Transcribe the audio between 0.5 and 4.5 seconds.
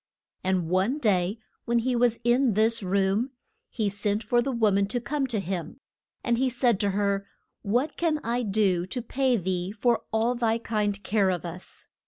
one day when he was in this room, he sent for